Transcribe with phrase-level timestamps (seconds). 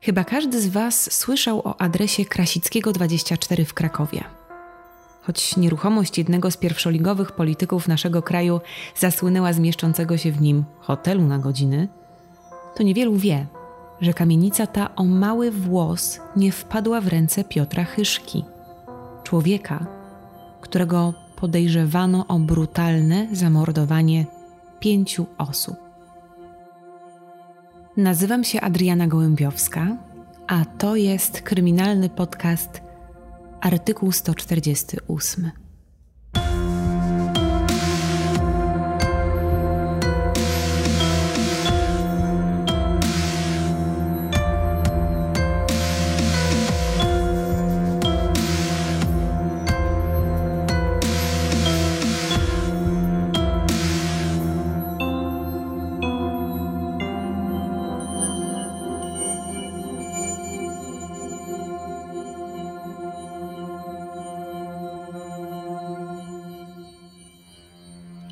[0.00, 4.24] Chyba każdy z Was słyszał o adresie Krasickiego 24 w Krakowie.
[5.22, 8.60] Choć nieruchomość jednego z pierwszoligowych polityków naszego kraju
[8.96, 11.88] zasłynęła z mieszczącego się w nim hotelu na godziny,
[12.76, 13.46] to niewielu wie,
[14.00, 18.44] że kamienica ta o mały włos nie wpadła w ręce Piotra Chyszki,
[19.24, 19.86] człowieka,
[20.60, 24.26] którego podejrzewano o brutalne zamordowanie
[24.80, 25.85] pięciu osób.
[27.96, 29.96] Nazywam się Adriana Gołębiowska,
[30.46, 32.80] a to jest kryminalny podcast
[33.60, 35.65] Artykuł 148.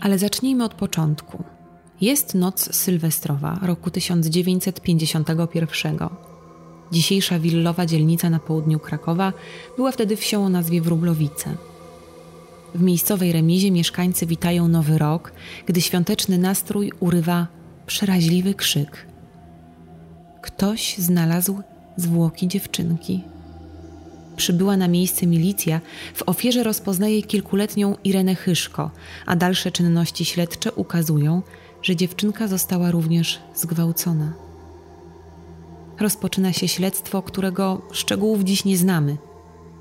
[0.05, 1.45] Ale zacznijmy od początku.
[2.01, 5.99] Jest noc sylwestrowa roku 1951.
[6.93, 9.33] Dzisiejsza willowa dzielnica na południu Krakowa
[9.77, 11.55] była wtedy wsią o nazwie Wróblowice.
[12.75, 15.33] W miejscowej remizie mieszkańcy witają nowy rok,
[15.67, 17.47] gdy świąteczny nastrój urywa
[17.87, 19.07] przeraźliwy krzyk.
[20.43, 21.59] Ktoś znalazł
[21.97, 23.23] zwłoki dziewczynki.
[24.37, 25.81] Przybyła na miejsce milicja,
[26.15, 28.91] w ofierze rozpoznaje kilkuletnią Irenę Chyszko,
[29.27, 31.43] a dalsze czynności śledcze ukazują,
[31.83, 34.33] że dziewczynka została również zgwałcona.
[36.01, 39.17] Rozpoczyna się śledztwo, którego szczegółów dziś nie znamy.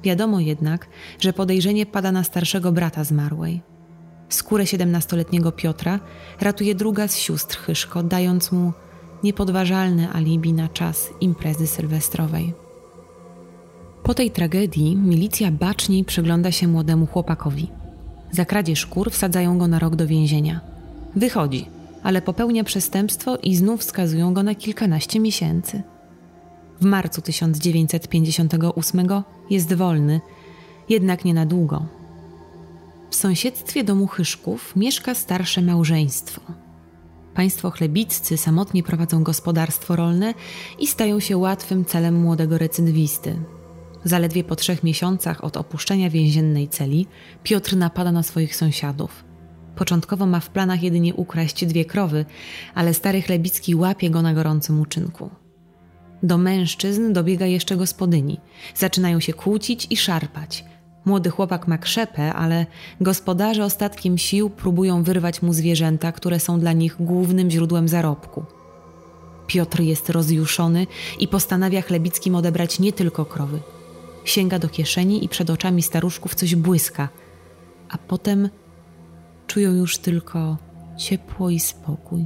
[0.04, 0.88] Wiadomo jednak,
[1.20, 3.62] że podejrzenie pada na starszego brata zmarłej.
[4.30, 6.00] Skórę siedemnastoletniego Piotra
[6.42, 8.74] ratuje druga z sióstr Chyszko, dając mu
[9.24, 12.63] niepodważalne alibi na czas imprezy sylwestrowej.
[14.04, 17.68] Po tej tragedii milicja baczniej przygląda się młodemu chłopakowi.
[18.32, 20.62] Za kradzież kur wsadzają go na rok do więzienia.
[21.16, 21.66] Wychodzi,
[22.04, 25.84] ale popełnia przestępstwo i znów skazują go na kilkanaście miesięcy.
[26.82, 29.08] W marcu 1958
[29.50, 30.22] jest wolny,
[30.90, 31.86] jednak nie na długo.
[33.10, 36.42] W sąsiedztwie domu Chyszków mieszka starsze małżeństwo.
[37.34, 40.34] Państwo chlebiccy samotnie prowadzą gospodarstwo rolne
[40.80, 43.36] i stają się łatwym celem młodego recydywisty.
[44.04, 47.08] Zaledwie po trzech miesiącach od opuszczenia więziennej celi
[47.44, 49.24] Piotr napada na swoich sąsiadów.
[49.76, 52.26] Początkowo ma w planach jedynie ukraść dwie krowy,
[52.76, 55.30] ale stary chlebicki łapie go na gorącym uczynku.
[56.24, 58.40] Do mężczyzn dobiega jeszcze gospodyni.
[58.76, 60.66] Zaczynają się kłócić i szarpać.
[61.06, 62.66] Młody chłopak ma krzepę, ale
[63.02, 68.46] gospodarze ostatkiem sił próbują wyrwać mu zwierzęta, które są dla nich głównym źródłem zarobku.
[69.48, 70.88] Piotr jest rozjuszony
[71.20, 73.60] i postanawia chlebickim odebrać nie tylko krowy,
[74.24, 77.10] Sięga do kieszeni i przed oczami staruszków coś błyska,
[77.90, 78.50] a potem
[79.48, 80.58] czują już tylko
[80.98, 82.26] ciepło i spokój.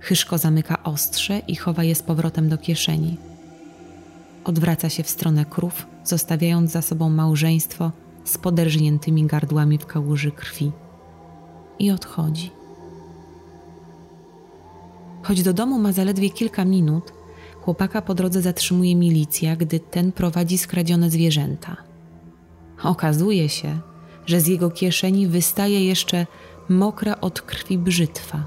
[0.00, 3.16] Chyszko zamyka ostrze i chowa je z powrotem do kieszeni.
[4.44, 7.92] Odwraca się w stronę krów, zostawiając za sobą małżeństwo
[8.24, 10.72] z poderżniętymi gardłami w kałuży krwi.
[11.78, 12.50] I odchodzi.
[15.22, 17.12] Choć do domu ma zaledwie kilka minut,
[17.64, 21.76] Chłopaka po drodze zatrzymuje milicja, gdy ten prowadzi skradzione zwierzęta.
[22.82, 23.78] Okazuje się,
[24.26, 26.26] że z jego kieszeni wystaje jeszcze
[26.68, 28.44] mokra od krwi brzytwa,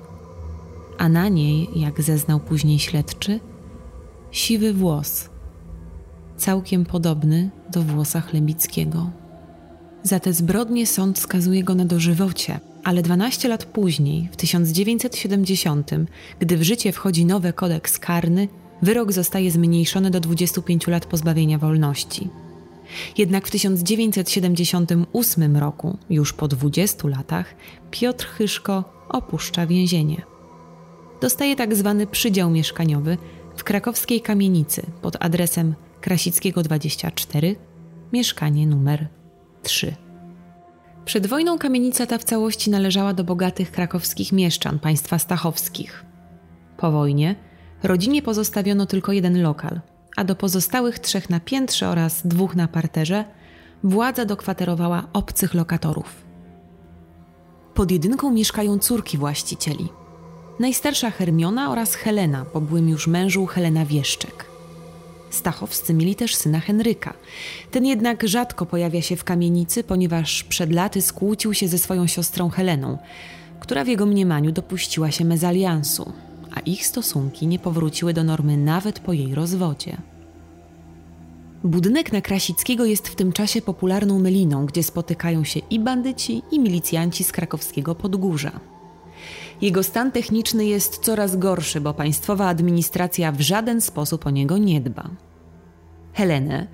[0.98, 3.40] a na niej, jak zeznał później śledczy,
[4.32, 5.30] siwy włos,
[6.38, 9.10] całkiem podobny do włosa Chlebickiego.
[10.04, 15.92] Za te zbrodnie sąd skazuje go na dożywocie, ale 12 lat później, w 1970,
[16.40, 18.48] gdy w życie wchodzi nowy kodeks karny,
[18.82, 22.30] wyrok zostaje zmniejszony do 25 lat pozbawienia wolności.
[23.18, 27.56] Jednak w 1978 roku, już po 20 latach,
[27.92, 30.22] Piotr Chyszko opuszcza więzienie.
[31.22, 33.18] Dostaje tak zwany przydział mieszkaniowy
[33.56, 37.56] w krakowskiej kamienicy pod adresem Krasickiego 24,
[38.14, 39.08] mieszkanie numer
[39.64, 39.96] 3.
[41.06, 46.06] Przed wojną kamienica ta w całości należała do bogatych krakowskich mieszczan państwa stachowskich.
[46.78, 47.36] Po wojnie
[47.86, 49.80] Rodzinie pozostawiono tylko jeden lokal,
[50.16, 53.26] a do pozostałych trzech na piętrze oraz dwóch na parterze
[53.84, 56.26] władza dokwaterowała obcych lokatorów.
[57.74, 59.90] Pod jedynką mieszkają córki właścicieli.
[60.60, 64.46] Najstarsza Hermiona oraz Helena, po byłym już mężu Helena Wieszczek.
[65.30, 67.14] Stachowscy mieli też syna Henryka.
[67.72, 72.50] Ten jednak rzadko pojawia się w kamienicy, ponieważ przed laty skłócił się ze swoją siostrą
[72.50, 72.98] Heleną,
[73.60, 76.14] która w jego mniemaniu dopuściła się mezaliansu,
[76.56, 79.98] a ich stosunki nie powróciły do normy nawet po jej rozwodzie.
[81.64, 86.60] Budynek na Krasickiego jest w tym czasie popularną myliną, gdzie spotykają się i bandyci, i
[86.60, 88.60] milicjanci z krakowskiego Podgórza.
[89.62, 94.82] Jego stan techniczny jest coraz gorszy, bo państwowa administracja w żaden sposób o niego nie
[94.82, 95.10] dba.
[96.14, 96.68] Helenę,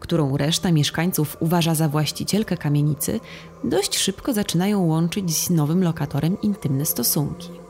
[0.00, 3.20] którą reszta mieszkańców uważa za właścicielkę kamienicy,
[3.64, 7.61] dość szybko zaczynają łączyć z nowym lokatorem intymne stosunki.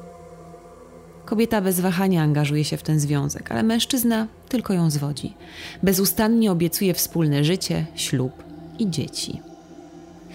[1.32, 5.34] Kobieta bez wahania angażuje się w ten związek, ale mężczyzna tylko ją zwodzi.
[5.82, 8.32] Bezustannie obiecuje wspólne życie, ślub
[8.79, 9.40] i dzieci.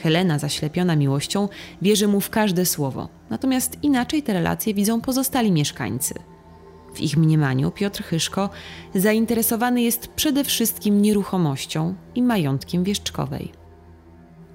[0.03, 1.49] Helena, zaślepiona miłością,
[1.81, 6.13] wierzy mu w każde słowo, natomiast inaczej te relacje widzą pozostali mieszkańcy.
[6.93, 8.49] W ich mniemaniu Piotr Chyszko
[8.95, 13.51] zainteresowany jest przede wszystkim nieruchomością i majątkiem wieszczkowej.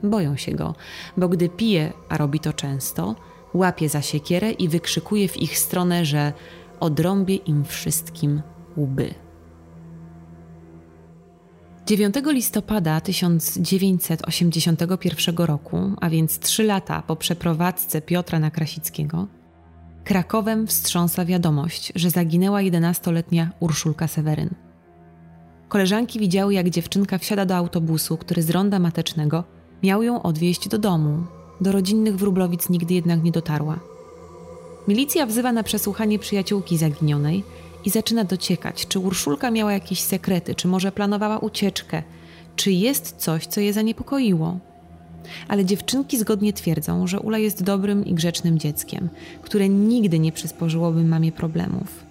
[0.03, 0.75] Boją się go,
[1.17, 3.15] bo gdy pije, a robi to często,
[3.55, 6.33] łapie za siekierę i wykrzykuje w ich stronę, że
[6.81, 8.43] odrąbie im wszystkim
[8.77, 9.15] łby.
[11.87, 19.27] 9 listopada 1981 roku, a więc trzy lata po przeprowadzce Piotra na Krasickiego,
[20.05, 24.51] Krakowem wstrząsa wiadomość, że zaginęła 11-letnia Urszulka Seweryn.
[25.69, 29.45] Koleżanki widziały, jak dziewczynka wsiada do autobusu, który z ronda matecznego
[29.83, 31.27] miał ją odwieźć do domu.
[31.63, 33.79] Do rodzinnych wróblowic nigdy jednak nie dotarła.
[34.89, 37.45] Milicja wzywa na przesłuchanie przyjaciółki zaginionej
[37.85, 42.03] i zaczyna dociekać, czy Urszulka miała jakieś sekrety, czy może planowała ucieczkę,
[42.57, 44.59] czy jest coś, co je zaniepokoiło.
[45.49, 49.09] Ale dziewczynki zgodnie twierdzą, że Ula jest dobrym i grzecznym dzieckiem,
[49.43, 52.05] które nigdy nie przysporzyłoby mamie problemów.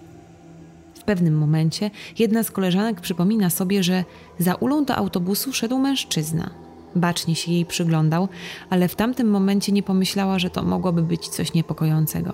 [0.94, 4.04] W pewnym momencie jedna z koleżanek przypomina sobie, że
[4.38, 6.71] za Ulą do autobusu szedł mężczyzna.
[6.96, 8.28] Bacznie się jej przyglądał,
[8.70, 12.32] ale w tamtym momencie nie pomyślała, że to mogłoby być coś niepokojącego.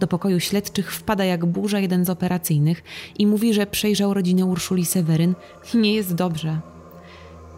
[0.00, 2.82] Do pokoju śledczych wpada jak burza jeden z operacyjnych
[3.18, 5.34] i mówi, że przejrzał rodzinę Urszuli Seweryn
[5.74, 6.60] i nie jest dobrze.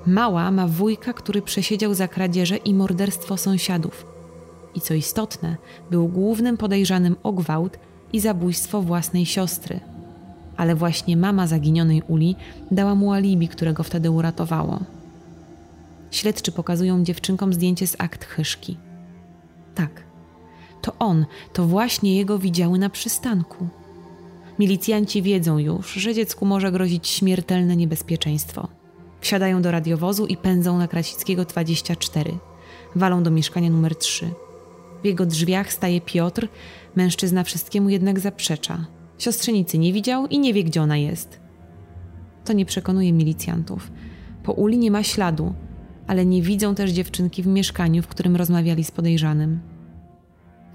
[0.07, 4.07] Mała ma wujka, który przesiedział za kradzieże i morderstwo sąsiadów.
[4.75, 5.57] I co istotne,
[5.91, 7.79] był głównym podejrzanym o gwałt
[8.13, 9.81] i zabójstwo własnej siostry.
[10.57, 12.37] Ale właśnie mama zaginionej Uli
[12.71, 14.79] dała mu alibi, którego wtedy uratowało.
[16.11, 18.77] Śledczy pokazują dziewczynkom zdjęcie z akt chyszki.
[19.75, 20.05] Tak,
[20.83, 23.69] to on, to właśnie jego widziały na przystanku.
[24.59, 28.69] Milicjanci wiedzą już, że dziecku może grozić śmiertelne niebezpieczeństwo.
[29.21, 32.33] Wsiadają do radiowozu i pędzą na Krasickiego 24.
[32.95, 34.31] Walą do mieszkania numer 3.
[35.03, 36.49] W jego drzwiach staje Piotr,
[36.97, 38.87] mężczyzna wszystkiemu jednak zaprzecza.
[39.19, 41.41] Siostrzenicy nie widział i nie wie, gdzie ona jest.
[42.45, 43.91] To nie przekonuje milicjantów.
[44.43, 45.55] Po uli nie ma śladu,
[46.09, 49.61] ale nie widzą też dziewczynki w mieszkaniu, w którym rozmawiali z podejrzanym.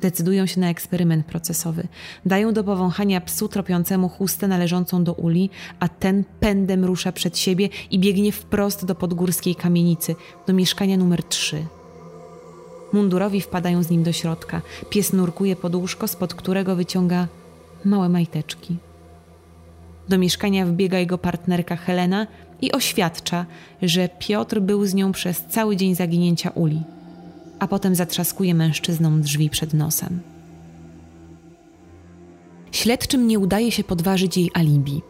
[0.02, 1.88] Decydują się na eksperyment procesowy.
[2.26, 5.50] Dają do powąchania psu tropiącemu chustę należącą do uli,
[5.80, 10.16] a ten pędem rusza przed siebie i biegnie wprost do podgórskiej kamienicy,
[10.48, 11.66] do mieszkania numer 3.
[12.94, 14.62] Mundurowi wpadają z nim do środka.
[14.90, 17.28] Pies nurkuje pod łóżko, spod którego wyciąga
[17.86, 18.78] małe majteczki.
[20.10, 22.28] Do mieszkania wbiega jego partnerka Helena
[22.64, 23.46] i oświadcza,
[23.82, 26.82] że Piotr był z nią przez cały dzień zaginięcia uli
[27.64, 30.20] a potem zatrzaskuje mężczyznom drzwi przed nosem.
[32.72, 35.02] Śledczym nie udaje się podważyć jej alibi.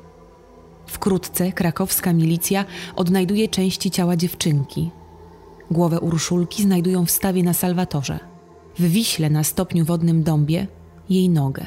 [0.86, 4.92] Wkrótce krakowska milicja odnajduje części ciała dziewczynki.
[5.72, 8.20] Głowę Urszulki znajdują w stawie na Salwatorze.
[8.80, 10.68] W Wiśle na stopniu wodnym Dąbie
[11.10, 11.66] jej nogę.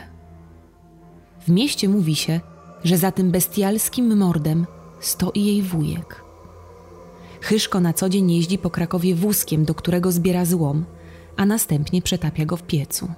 [1.40, 2.40] W mieście mówi się,
[2.84, 4.66] że za tym bestialskim mordem
[5.00, 6.24] stoi jej wujek.
[7.40, 10.84] Chyszko na co dzień jeździ po Krakowie wózkiem, do którego zbiera złom,
[11.36, 13.08] a następnie przetapia go w piecu.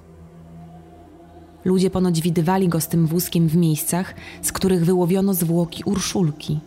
[1.65, 6.59] Ludzie ponoć widywali go z tym wózkiem w miejscach, z których wyłowiono zwłoki Urszulki.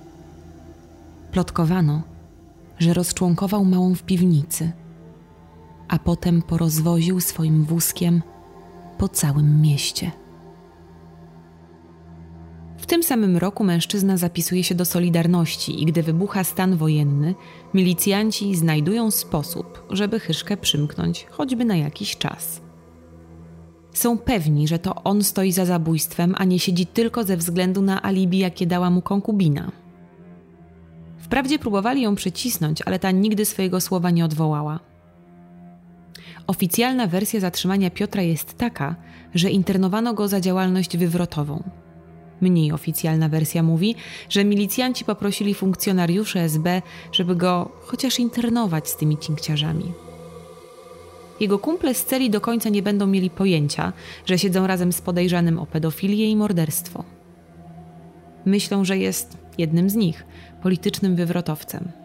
[1.33, 2.02] Plotkowano,
[2.78, 4.73] że rozczłonkował małą w piwnicy,
[5.88, 8.23] a potem porozwoził swoim wózkiem
[8.99, 10.22] po całym mieście.
[12.83, 17.35] W tym samym roku mężczyzna zapisuje się do Solidarności i gdy wybucha stan wojenny,
[17.75, 22.61] milicjanci znajdują sposób, żeby Chyszkę przymknąć choćby na jakiś czas.
[23.93, 28.03] Są pewni, że to on stoi za zabójstwem, a nie siedzi tylko ze względu na
[28.03, 29.73] alibi, jakie dała mu konkubina.
[31.19, 34.81] Wprawdzie próbowali ją przycisnąć, ale ta nigdy swojego słowa nie odwołała.
[36.47, 38.97] Oficjalna wersja zatrzymania Piotra jest taka,
[39.35, 41.82] że internowano go za działalność wywrotową.
[42.43, 43.95] Mniej oficjalna wersja mówi,
[44.29, 46.83] że milicjanci poprosili funkcjonariuszy SB,
[47.13, 49.93] żeby go chociaż internować z tymi cinkciarzami.
[51.41, 53.93] Jego kumple z celi do końca nie będą mieli pojęcia,
[54.27, 57.05] że siedzą razem z podejrzanym o pedofilię i morderstwo.
[58.45, 60.27] Myślą, że jest jednym z nich,
[60.63, 62.01] politycznym wywrotowcem.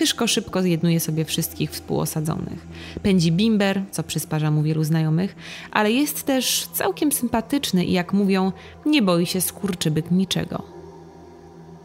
[0.00, 2.66] Hyszko szybko zjednuje sobie wszystkich współosadzonych.
[3.02, 5.36] Pędzi bimber, co przysparza mu wielu znajomych,
[5.70, 8.52] ale jest też całkiem sympatyczny i jak mówią,
[8.86, 10.62] nie boi się skurczybyk niczego.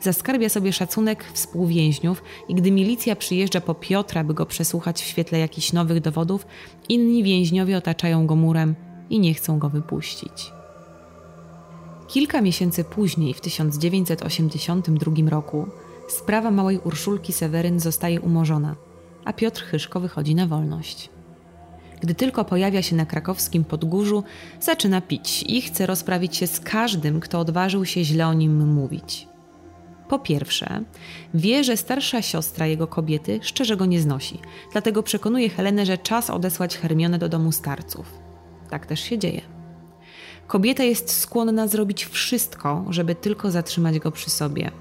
[0.01, 5.39] Zaskarbia sobie szacunek współwięźniów i gdy milicja przyjeżdża po Piotra, by go przesłuchać w świetle
[5.39, 6.45] jakichś nowych dowodów,
[6.89, 8.75] inni więźniowie otaczają go murem
[9.09, 10.51] i nie chcą go wypuścić.
[12.07, 15.67] Kilka miesięcy później, w 1982 roku,
[16.07, 18.75] sprawa małej Urszulki Seweryn zostaje umorzona,
[19.25, 21.09] a Piotr Chyszko wychodzi na wolność.
[22.01, 24.23] Gdy tylko pojawia się na krakowskim podgórzu,
[24.59, 29.27] zaczyna pić i chce rozprawić się z każdym, kto odważył się źle o nim mówić.
[30.09, 30.83] Po pierwsze,
[31.33, 34.39] wie, że starsza siostra jego kobiety szczerze go nie znosi,
[34.71, 38.19] dlatego przekonuje Helenę, że czas odesłać Hermionę do domu starców.
[38.69, 39.41] Tak też się dzieje.
[40.47, 44.71] Kobieta jest skłonna zrobić wszystko, żeby tylko zatrzymać go przy sobie.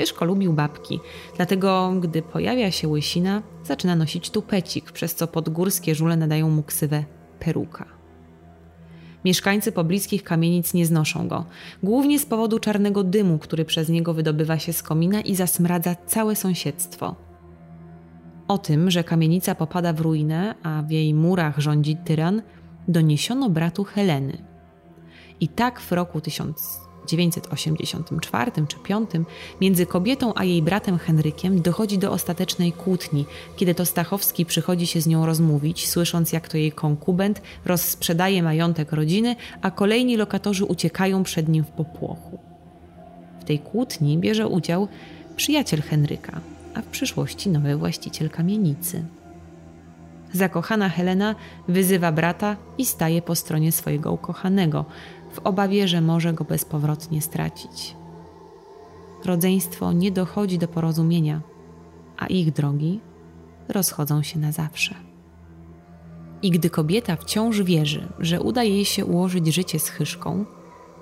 [0.00, 1.00] Hyszko lubił babki,
[1.36, 7.04] dlatego gdy pojawia się łysina, zaczyna nosić tupecik, przez co podgórskie żule nadają mu ksywę
[7.40, 7.84] peruka.
[9.24, 11.44] Mieszkańcy pobliskich kamienic nie znoszą go,
[11.82, 16.36] głównie z powodu czarnego dymu, który przez niego wydobywa się z komina i zasmradza całe
[16.36, 17.16] sąsiedztwo.
[18.48, 22.42] O tym, że kamienica popada w ruinę, a w jej murach rządzi tyran,
[22.88, 24.44] doniesiono bratu Heleny.
[25.40, 29.10] I tak w roku 1000 1984 czy 5
[29.60, 33.26] między kobietą a jej bratem Henrykiem dochodzi do ostatecznej kłótni,
[33.56, 38.92] kiedy to Stachowski przychodzi się z nią rozmówić, słysząc jak to jej konkubent rozsprzedaje majątek
[38.92, 42.38] rodziny, a kolejni lokatorzy uciekają przed nim w popłochu.
[43.40, 44.88] W tej kłótni bierze udział
[45.36, 46.40] przyjaciel Henryka,
[46.74, 49.04] a w przyszłości nowy właściciel kamienicy.
[50.32, 51.34] Zakochana Helena
[51.68, 54.84] wyzywa brata i staje po stronie swojego ukochanego,
[55.32, 57.96] w obawie, że może go bezpowrotnie stracić.
[59.24, 61.40] Rodzeństwo nie dochodzi do porozumienia,
[62.18, 63.00] a ich drogi
[63.68, 64.94] rozchodzą się na zawsze.
[66.42, 70.44] I gdy kobieta wciąż wierzy, że uda jej się ułożyć życie z Chyszką,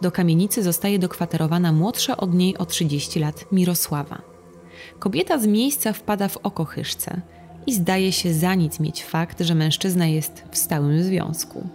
[0.03, 4.23] do kamienicy zostaje dokwaterowana młodsza od niej o 30 lat Mirosława.
[4.99, 7.21] Kobieta z miejsca wpada w oko Chyszce
[7.67, 11.69] i zdaje się za nic mieć fakt, że mężczyzna jest w stałym związku.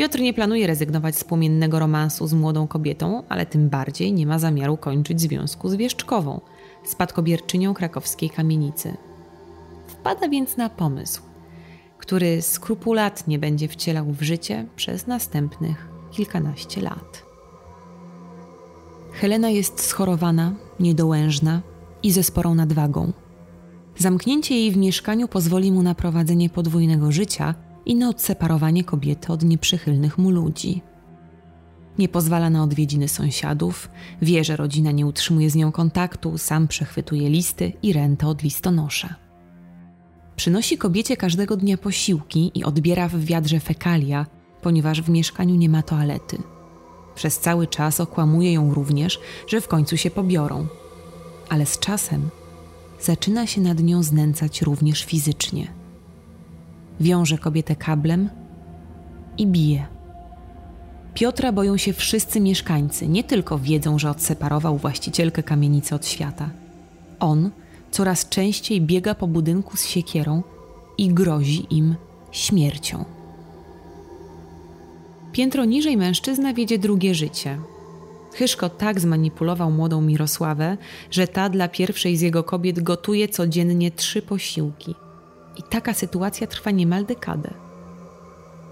[0.00, 4.38] Piotr nie planuje rezygnować z płomiennego romansu z młodą kobietą, ale tym bardziej nie ma
[4.38, 6.40] zamiaru kończyć związku z Wieszczkową,
[6.84, 8.96] spadkobierczynią krakowskiej kamienicy.
[9.86, 11.22] Wpada więc na pomysł,
[11.98, 17.22] który skrupulatnie będzie wcielał w życie przez następnych kilkanaście lat.
[19.12, 21.60] Helena jest schorowana, niedołężna
[22.02, 23.12] i ze sporą nadwagą.
[23.98, 27.54] Zamknięcie jej w mieszkaniu pozwoli mu na prowadzenie podwójnego życia–
[27.90, 30.82] i na odseparowanie kobiety od nieprzychylnych mu ludzi.
[31.98, 33.90] Nie pozwala na odwiedziny sąsiadów,
[34.22, 39.14] wie, że rodzina nie utrzymuje z nią kontaktu, sam przechwytuje listy i rentę od listonosza.
[40.36, 44.26] Przynosi kobiecie każdego dnia posiłki i odbiera w wiadrze fekalia,
[44.62, 46.38] ponieważ w mieszkaniu nie ma toalety.
[47.14, 50.66] Przez cały czas okłamuje ją również, że w końcu się pobiorą.
[51.48, 52.28] Ale z czasem
[53.00, 55.79] zaczyna się nad nią znęcać również fizycznie
[57.00, 58.30] wiąże kobietę kablem
[59.38, 59.86] i bije.
[61.14, 66.50] Piotra boją się wszyscy mieszkańcy, nie tylko wiedzą, że odseparował właścicielkę kamienicy od świata.
[67.20, 67.50] On
[67.90, 70.42] coraz częściej biega po budynku z siekierą
[70.98, 71.94] i grozi im
[72.32, 73.04] śmiercią.
[75.32, 77.58] Piętro niżej mężczyzna wiedzie drugie życie.
[78.34, 80.76] Hyszko tak zmanipulował młodą Mirosławę,
[81.10, 84.94] że ta dla pierwszej z jego kobiet gotuje codziennie trzy posiłki–
[85.60, 87.50] i taka sytuacja trwa niemal dekadę.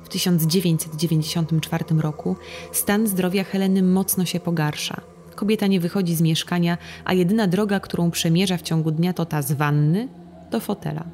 [0.04, 2.36] W 1994 roku
[2.72, 5.00] stan zdrowia Heleny mocno się pogarsza.
[5.34, 9.42] Kobieta nie wychodzi z mieszkania, a jedyna droga, którą przemierza w ciągu dnia, to ta
[9.42, 10.08] z wanny
[10.50, 11.04] do fotela.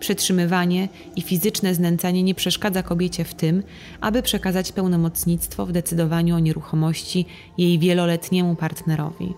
[0.00, 3.62] Przetrzymywanie i fizyczne znęcanie nie przeszkadza kobiecie w tym,
[4.00, 7.26] aby przekazać pełnomocnictwo w decydowaniu o nieruchomości
[7.58, 9.34] jej wieloletniemu partnerowi.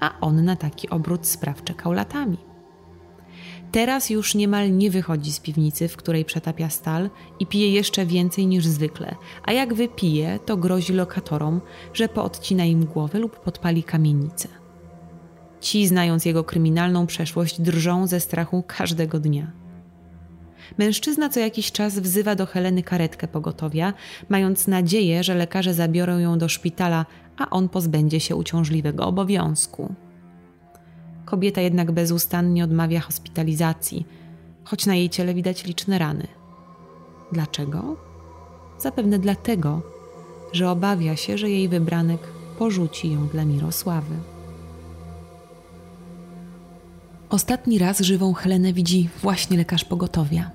[0.00, 2.49] A on na taki obrót spraw czekał latami.
[3.72, 7.10] Teraz już niemal nie wychodzi z piwnicy, w której przetapia stal
[7.40, 11.60] i pije jeszcze więcej niż zwykle, a jak wypije, to grozi lokatorom,
[11.94, 14.48] że poodcina im głowę lub podpali kamienicę.
[15.60, 19.52] Ci, znając jego kryminalną przeszłość, drżą ze strachu każdego dnia.
[20.78, 23.92] Mężczyzna co jakiś czas wzywa do Heleny karetkę pogotowia,
[24.28, 27.06] mając nadzieję, że lekarze zabiorą ją do szpitala,
[27.38, 29.94] a on pozbędzie się uciążliwego obowiązku.
[31.30, 34.06] Kobieta jednak bezustannie odmawia hospitalizacji,
[34.64, 36.26] choć na jej ciele widać liczne rany.
[37.32, 37.96] Dlaczego?
[38.78, 39.82] Zapewne dlatego,
[40.52, 42.20] że obawia się, że jej wybranek
[42.58, 44.14] porzuci ją dla Mirosławy.
[47.28, 50.50] Ostatni raz żywą Helenę widzi właśnie lekarz pogotowia.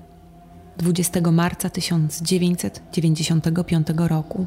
[0.78, 4.46] 20 marca 1995 roku.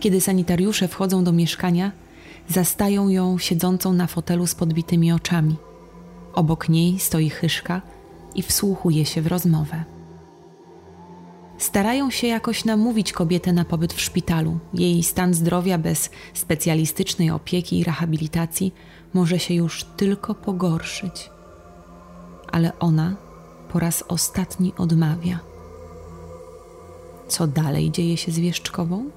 [0.00, 1.92] Kiedy sanitariusze wchodzą do mieszkania,
[2.48, 5.56] zastają ją siedzącą na fotelu z podbitymi oczami.
[6.34, 7.82] Obok niej stoi Chyszka
[8.34, 9.84] i wsłuchuje się w rozmowę.
[11.58, 14.58] Starają się jakoś namówić kobietę na pobyt w szpitalu.
[14.74, 18.74] Jej stan zdrowia bez specjalistycznej opieki i rehabilitacji
[19.14, 21.30] może się już tylko pogorszyć.
[22.52, 23.16] Ale ona
[23.72, 25.38] po raz ostatni odmawia.
[27.28, 29.10] Co dalej dzieje się z Wieszczkową?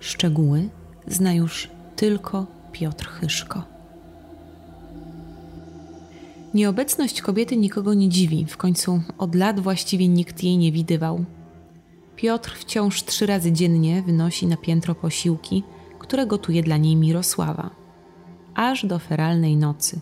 [0.00, 0.68] Szczegóły
[1.08, 3.62] zna już tylko Piotr Chyszko.
[6.54, 11.24] Nieobecność kobiety nikogo nie dziwi, w końcu od lat właściwie nikt jej nie widywał.
[12.16, 15.62] Piotr wciąż trzy razy dziennie wynosi na piętro posiłki,
[15.98, 17.70] które gotuje dla niej Mirosława.
[18.54, 20.00] Aż do feralnej nocy,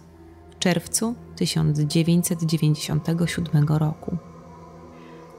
[0.50, 4.16] w czerwcu 1997 roku.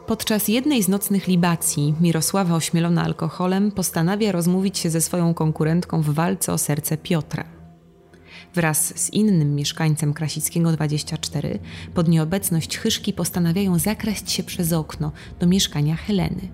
[0.07, 6.09] Podczas jednej z nocnych libacji Mirosława ośmielona alkoholem postanawia rozmówić się ze swoją konkurentką w
[6.09, 7.43] walce o serce Piotra.
[8.55, 11.59] Wraz z innym mieszkańcem Krasickiego 24
[11.93, 16.49] pod nieobecność Chyszki postanawiają zakraść się przez okno do mieszkania Heleny.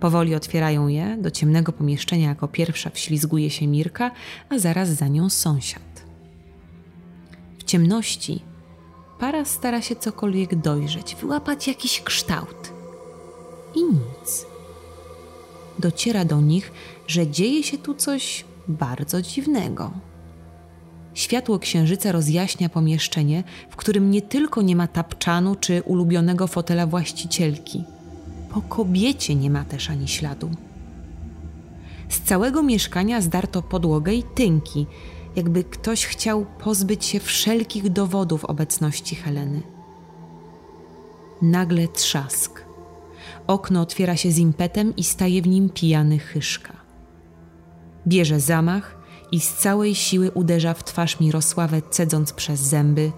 [0.00, 4.10] Powoli otwierają je, do ciemnego pomieszczenia jako pierwsza wślizguje się Mirka,
[4.48, 6.04] a zaraz za nią sąsiad.
[7.58, 8.47] W ciemności
[9.18, 12.72] para stara się cokolwiek dojrzeć, wyłapać jakiś kształt.
[13.74, 14.46] I nic.
[15.78, 16.72] Dociera do nich,
[17.06, 19.90] że dzieje się tu coś bardzo dziwnego.
[21.14, 27.84] Światło księżyca rozjaśnia pomieszczenie, w którym nie tylko nie ma tapczanu czy ulubionego fotela właścicielki.
[28.50, 30.50] Po kobiecie nie ma też ani śladu.
[32.08, 34.86] Z całego mieszkania zdarto podłogę i tynki,
[35.38, 39.62] jakby ktoś chciał pozbyć się wszelkich dowodów obecności Heleny.
[41.42, 42.64] Nagle trzask.
[43.46, 46.72] Okno otwiera się z impetem i staje w nim pijany chyszka.
[48.06, 48.98] Bierze zamach
[49.32, 53.12] i z całej siły uderza w twarz Mirosławę, cedząc przez zęby.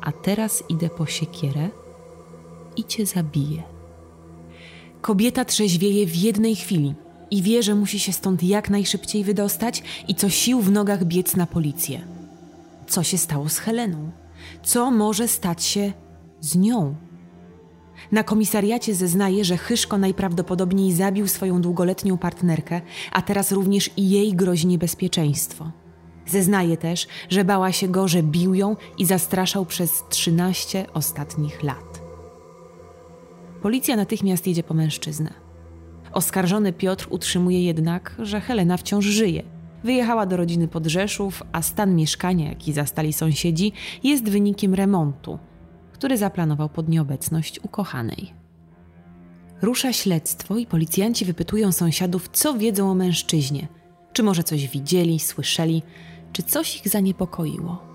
[0.00, 1.68] A teraz idę po siekierę
[2.76, 3.62] i cię zabiję.
[5.00, 6.94] Kobieta trzeźwieje w jednej chwili
[7.30, 11.36] i wie, że musi się stąd jak najszybciej wydostać i co sił w nogach biec
[11.36, 12.00] na policję.
[12.86, 14.10] Co się stało z Heleną?
[14.62, 15.92] Co może stać się
[16.40, 16.94] z nią?
[18.12, 22.80] Na komisariacie zeznaje, że Chyszko najprawdopodobniej zabił swoją długoletnią partnerkę,
[23.12, 25.70] a teraz również i jej grozi niebezpieczeństwo.
[26.26, 32.02] Zeznaje też, że bała się go, że bił ją i zastraszał przez 13 ostatnich lat.
[33.62, 35.47] Policja natychmiast jedzie po mężczyznę.
[36.12, 39.42] Oskarżony Piotr utrzymuje jednak, że Helena wciąż żyje.
[39.84, 45.38] Wyjechała do rodziny pod Rzeszów, a stan mieszkania, jaki zastali sąsiedzi, jest wynikiem remontu,
[45.92, 48.32] który zaplanował pod nieobecność ukochanej.
[49.62, 53.68] Rusza śledztwo i policjanci wypytują sąsiadów, co wiedzą o mężczyźnie.
[54.12, 55.82] Czy może coś widzieli, słyszeli,
[56.32, 57.87] czy coś ich zaniepokoiło.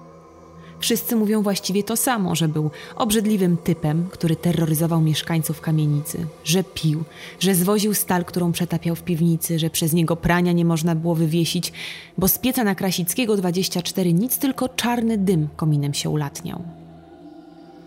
[0.83, 7.03] Wszyscy mówią właściwie to samo, że był obrzydliwym typem, który terroryzował mieszkańców kamienicy, że pił,
[7.39, 11.73] że zwoził stal, którą przetapiał w piwnicy, że przez niego prania nie można było wywiesić,
[12.17, 16.63] bo z pieca na Krasickiego 24 nic, tylko czarny dym kominem się ulatniał.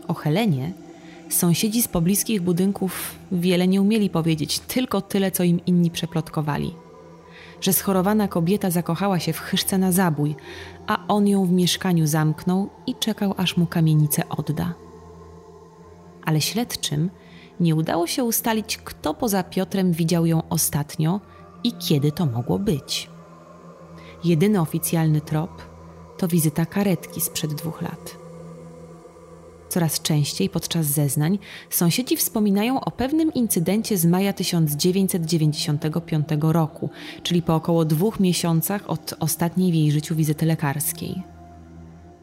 [0.09, 0.73] O Helenie
[1.29, 6.86] sąsiedzi z pobliskich budynków wiele nie umieli powiedzieć, tylko tyle, co im inni przeplotkowali.
[7.61, 10.37] Że schorowana kobieta zakochała się w chyszce na zabój,
[10.87, 14.75] a on ją w mieszkaniu zamknął i czekał, aż mu kamienicę odda.
[16.25, 17.11] Ale śledczym
[17.61, 21.21] nie udało się ustalić, kto poza Piotrem widział ją ostatnio
[21.65, 23.11] i kiedy to mogło być.
[24.25, 25.63] Jedyny oficjalny trop
[26.19, 28.26] to wizyta karetki sprzed dwóch lat.
[29.77, 31.39] Coraz częściej podczas zeznań
[31.71, 36.91] sąsiedzi wspominają o pewnym incydencie z maja 1995 roku,
[37.23, 41.23] czyli po około dwóch miesiącach od ostatniej w jej życiu wizyty lekarskiej.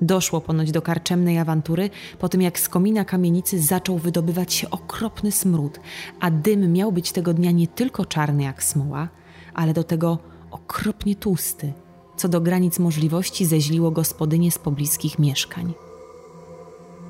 [0.02, 1.90] Doszło ponoć do karczemnej awantury
[2.20, 5.80] po tym, jak z komina kamienicy zaczął wydobywać się okropny smród,
[6.20, 9.10] a dym miał być tego dnia nie tylko czarny jak smoła,
[9.54, 10.18] ale do tego
[10.52, 11.74] okropnie tłusty,
[12.18, 15.74] co do granic możliwości zeźliło gospodynie z pobliskich mieszkań.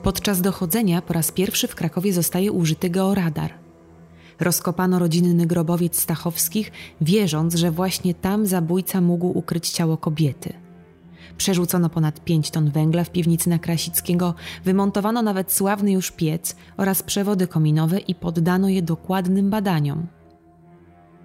[0.04, 3.54] Podczas dochodzenia po raz pierwszy w Krakowie zostaje użyty georadar.
[4.40, 10.54] Rozkopano rodzinny grobowiec Stachowskich, wierząc, że właśnie tam zabójca mógł ukryć ciało kobiety.
[11.38, 14.34] Przerzucono ponad 5 ton węgla w piwnicy na Krasickiego,
[14.66, 20.08] wymontowano nawet sławny już piec oraz przewody kominowe i poddano je dokładnym badaniom.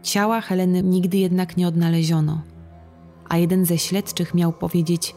[0.03, 2.43] Ciała Heleny nigdy jednak nie odnaleziono,
[3.29, 5.15] a jeden ze śledczych miał powiedzieć: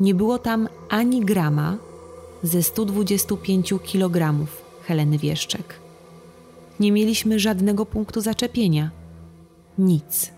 [0.00, 1.85] Nie było tam ani grama
[2.46, 4.46] ze 125 kg
[4.82, 5.80] Heleny Wieszczek.
[6.80, 8.90] Nie mieliśmy żadnego punktu zaczepienia.
[9.78, 10.30] Nic.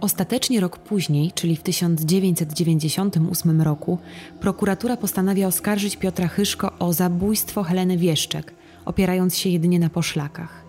[0.00, 3.98] Ostatecznie rok później, czyli w 1998 roku,
[4.40, 8.54] prokuratura postanawia oskarżyć Piotra Chyszko o zabójstwo Heleny Wieszczek,
[8.84, 10.64] opierając się jedynie na poszlakach.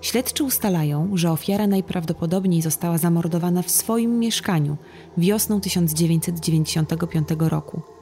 [0.00, 4.76] Śledczy ustalają, że ofiara najprawdopodobniej została zamordowana w swoim mieszkaniu
[5.16, 7.97] wiosną 1995 roku.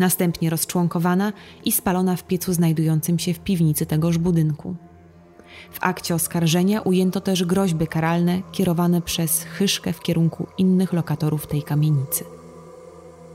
[0.00, 1.32] Następnie rozczłonkowana
[1.64, 4.74] i spalona w piecu znajdującym się w piwnicy tegoż budynku.
[5.72, 11.62] W akcie oskarżenia ujęto też groźby karalne kierowane przez Chyszkę w kierunku innych lokatorów tej
[11.62, 12.24] kamienicy.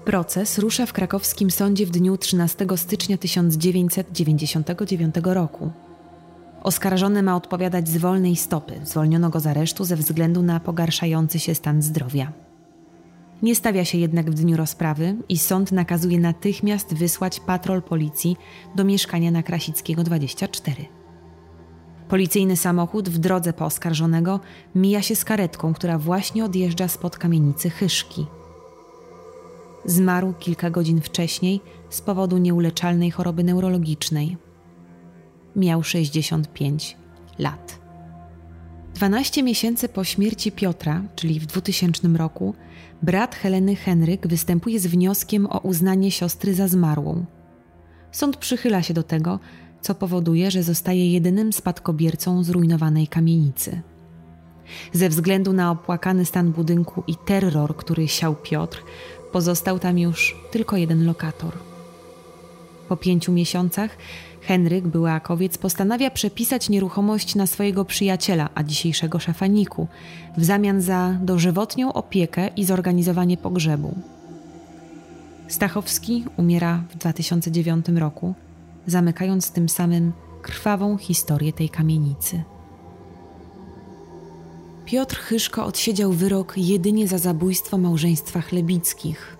[0.05, 5.71] Proces rusza w krakowskim sądzie w dniu 13 stycznia 1999 roku.
[6.63, 8.81] Oskarżony ma odpowiadać z wolnej stopy.
[8.83, 12.31] Zwolniono go z aresztu ze względu na pogarszający się stan zdrowia.
[13.45, 18.37] Nie stawia się jednak w dniu rozprawy i sąd nakazuje natychmiast wysłać patrol policji
[18.75, 20.85] do mieszkania na Krasickiego 24.
[22.07, 24.39] Policyjny samochód w drodze po oskarżonego
[24.75, 28.25] mija się z karetką, która właśnie odjeżdża spod kamienicy Chyszki.
[29.85, 34.37] Zmarł kilka godzin wcześniej z powodu nieuleczalnej choroby neurologicznej.
[35.55, 36.97] Miał 65
[37.39, 37.79] lat.
[38.95, 42.55] 12 miesięcy po śmierci Piotra, czyli w 2000 roku,
[43.05, 47.25] brat Heleny Henryk występuje z wnioskiem o uznanie siostry za zmarłą.
[48.11, 49.39] Sąd przychyla się do tego,
[49.81, 53.81] co powoduje, że zostaje jedynym spadkobiercą zrujnowanej kamienicy.
[54.93, 58.83] Ze względu na opłakany stan budynku i terror, który siał Piotr,
[59.31, 61.53] pozostał tam już tylko jeden lokator.
[62.89, 63.97] Po pięciu miesiącach
[64.47, 69.87] Henryk, byłakowiec, postanawia przepisać nieruchomość na swojego przyjaciela, a dzisiejszego szefa Niku,
[70.37, 73.95] w zamian za dożywotnią opiekę i zorganizowanie pogrzebu.
[75.47, 78.33] Stachowski umiera w 2009 roku,
[78.87, 82.43] zamykając tym samym krwawą historię tej kamienicy.
[84.85, 89.37] Piotr Chyszko odsiedział wyrok jedynie za zabójstwo małżeństwa chlebickich.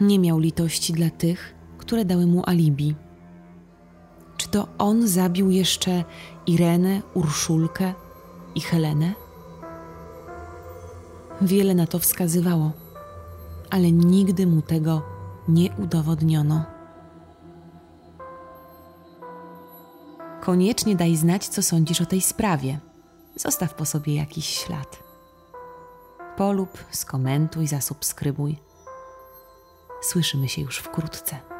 [0.00, 2.94] Nie miał litości dla tych, które dały mu alibi.
[4.44, 6.04] Czy to on zabił jeszcze
[6.46, 7.94] Irenę, Urszulkę
[8.54, 9.14] i Helenę?
[11.40, 12.72] Wiele na to wskazywało,
[13.70, 15.02] ale nigdy mu tego
[15.48, 16.64] nie udowodniono.
[20.40, 22.78] Koniecznie daj znać, co sądzisz o tej sprawie.
[23.36, 25.02] Zostaw po sobie jakiś ślad.
[26.36, 28.58] Polub, skomentuj, zasubskrybuj.
[30.02, 31.53] Słyszymy się już wkrótce.